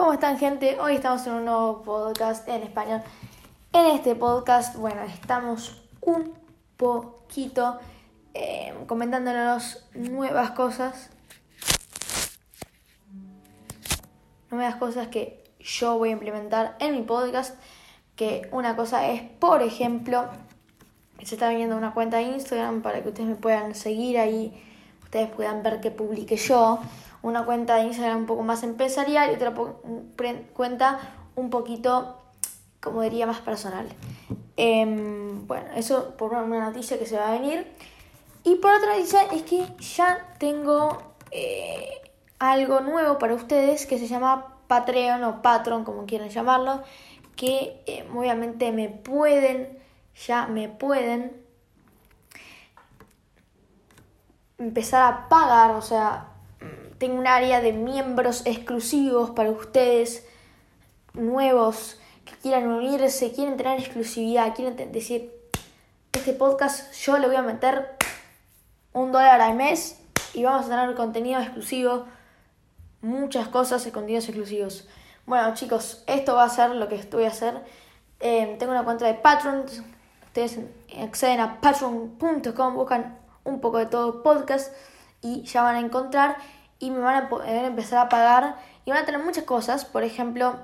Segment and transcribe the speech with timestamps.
[0.00, 0.78] ¿Cómo están gente?
[0.80, 3.02] Hoy estamos en un nuevo podcast en español.
[3.70, 6.32] En este podcast, bueno, estamos un
[6.78, 7.78] poquito
[8.32, 11.10] eh, comentándonos nuevas cosas.
[14.50, 17.60] Nuevas cosas que yo voy a implementar en mi podcast.
[18.16, 20.30] Que una cosa es, por ejemplo,
[21.22, 24.64] se está viendo una cuenta de Instagram para que ustedes me puedan seguir ahí,
[25.02, 26.80] ustedes puedan ver que publique yo
[27.22, 29.54] una cuenta de Instagram un poco más empresarial y otra
[30.54, 31.00] cuenta
[31.36, 32.16] un poquito,
[32.80, 33.86] como diría, más personal.
[34.56, 37.66] Em, bueno, eso por una noticia que se va a venir.
[38.42, 42.00] Y por otra noticia es que ya tengo eh,
[42.38, 46.82] algo nuevo para ustedes que se llama Patreon o Patron, como quieran llamarlo,
[47.36, 49.78] que eh, obviamente me pueden,
[50.26, 51.40] ya me pueden
[54.58, 56.28] empezar a pagar, o sea,
[56.98, 60.26] tengo un área de miembros exclusivos para ustedes,
[61.14, 65.32] nuevos, que quieran unirse, quieren tener exclusividad, quieren decir,
[66.12, 67.96] este podcast yo le voy a meter
[68.92, 69.98] un dólar al mes
[70.34, 72.04] y vamos a tener contenido exclusivo,
[73.00, 74.86] muchas cosas y contenidos exclusivos.
[75.24, 77.62] Bueno chicos, esto va a ser lo que estoy a hacer.
[78.20, 79.64] Eh, tengo una cuenta de Patreon,
[80.26, 80.58] ustedes
[81.00, 84.74] acceden a patreon.com, buscan un poco de todo podcast
[85.22, 86.36] y ya van a encontrar
[86.78, 89.84] y me van a poder empezar a pagar y van a tener muchas cosas.
[89.84, 90.58] Por ejemplo,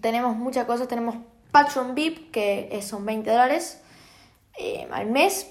[0.00, 0.88] tenemos muchas cosas.
[0.88, 1.16] Tenemos
[1.52, 3.80] Patreon VIP, que son 20 dólares
[4.58, 5.48] eh, al mes.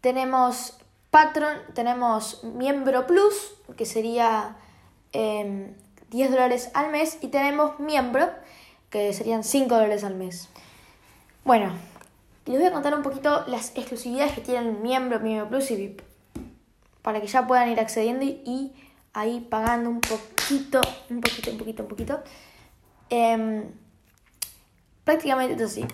[0.00, 0.78] Tenemos
[1.10, 4.56] Patreon, tenemos Miembro Plus, que sería
[5.12, 5.74] 10 em,
[6.30, 7.18] dólares al mes.
[7.20, 8.30] Y tenemos Miembro,
[8.90, 10.48] que serían 5 dólares al mes.
[11.44, 11.72] Bueno,
[12.46, 16.09] les voy a contar un poquito las exclusividades que tienen Miembro, Miembro Plus y VIP.
[17.02, 18.72] Para que ya puedan ir accediendo y
[19.12, 22.22] ahí pagando un poquito, un poquito, un poquito, un poquito.
[23.08, 23.64] Em,
[25.04, 25.86] prácticamente es así.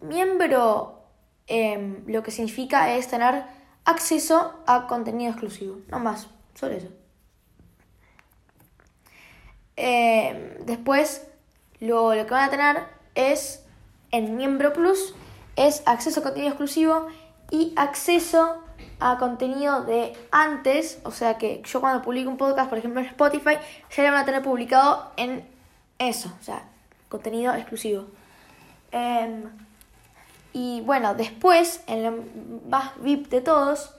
[0.00, 1.00] Miembro
[1.46, 3.44] em, lo que significa es tener
[3.84, 6.88] acceso a contenido exclusivo, no más, solo eso.
[9.76, 11.26] Em, después,
[11.80, 12.82] lo, lo que van a tener
[13.14, 13.64] es
[14.10, 15.14] en Miembro Plus,
[15.56, 17.06] es acceso a contenido exclusivo
[17.50, 18.62] y acceso
[19.10, 23.06] a contenido de antes, o sea que yo cuando publico un podcast, por ejemplo en
[23.06, 23.56] Spotify,
[23.94, 25.44] ya lo van a tener publicado en
[25.98, 26.62] eso, o sea,
[27.08, 28.06] contenido exclusivo.
[28.90, 29.44] Em,
[30.52, 33.94] y bueno, después, en el más VIP de todos,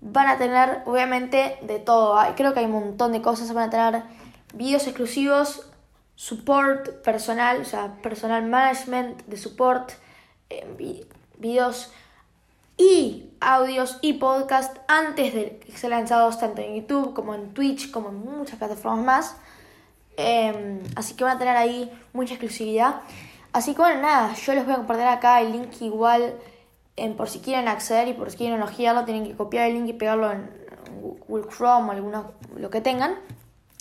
[0.00, 2.18] van a tener obviamente de todo.
[2.36, 4.02] Creo que hay un montón de cosas, van a tener
[4.54, 5.66] videos exclusivos,
[6.14, 9.92] support personal, o sea, personal management de support,
[10.48, 11.04] eh,
[11.38, 11.92] videos
[12.76, 17.90] y audios y podcast antes de que sean lanzados tanto en YouTube como en Twitch
[17.90, 19.36] como en muchas plataformas más.
[20.16, 23.00] Em, así que van a tener ahí mucha exclusividad.
[23.52, 26.34] Así que bueno, nada, yo les voy a compartir acá el link igual
[26.96, 29.88] en, por si quieren acceder y por si quieren elogiarlo, tienen que copiar el link
[29.88, 30.50] y pegarlo en
[31.00, 33.16] Google Chrome o alguno, lo que tengan,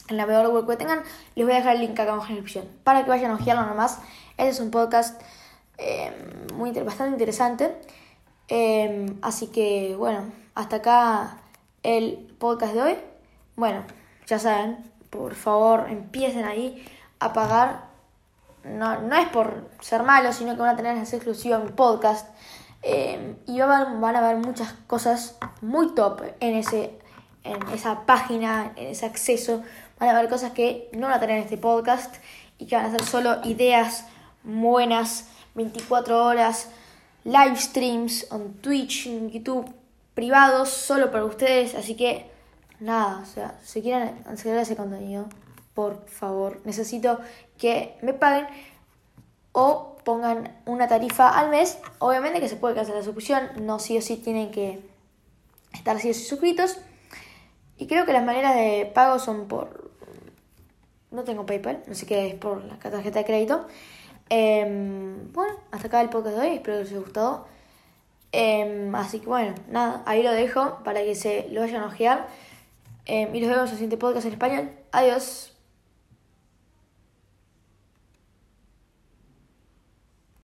[0.08, 1.04] en la navegador web que tengan.
[1.36, 3.66] Les voy a dejar el link acá en la descripción para que vayan a ojearlo
[3.66, 4.00] nomás.
[4.38, 5.22] Este es un podcast
[5.78, 6.14] em,
[6.56, 7.76] muy, bastante interesante.
[8.50, 10.24] Em, así que bueno,
[10.56, 11.38] hasta acá
[11.84, 12.98] el podcast de hoy.
[13.56, 13.84] Bueno,
[14.26, 14.78] ya saben,
[15.12, 16.84] por favor empiecen ahí
[17.20, 17.88] a pagar.
[18.64, 22.28] No, no es por ser malo, sino que van a tener esa exclusiva en podcast.
[22.82, 26.98] Em, y van, van, a ver muchas cosas muy top en, ese,
[27.44, 29.62] en esa página, en ese acceso.
[30.00, 32.16] Van a ver cosas que no van a tener en este podcast
[32.58, 34.06] y que van a ser solo ideas
[34.44, 36.70] buenas, 24 horas
[37.24, 39.74] live streams en Twitch, en YouTube,
[40.14, 41.76] privados, solo para ustedes.
[41.76, 42.30] Así que,
[42.80, 45.28] nada, o sea, si quieren acceder a ese contenido,
[45.74, 47.20] por favor, necesito
[47.58, 48.48] que me paguen
[49.52, 51.78] o pongan una tarifa al mes.
[52.00, 54.82] Obviamente que se puede cancelar la suscripción, no sí o sí tienen que
[55.74, 56.78] estar sí o sí suscritos.
[57.78, 59.90] Y creo que las maneras de pago son por...
[61.12, 63.66] No tengo PayPal, sé qué es por la tarjeta de crédito.
[64.30, 67.48] Em, bueno, hasta acá el podcast de hoy, espero que les haya gustado.
[68.32, 72.28] Em, así que bueno, nada, ahí lo dejo para que se lo vayan a ojear.
[73.06, 74.70] Em, y nos vemos en el siguiente podcast en español.
[74.92, 75.59] Adiós.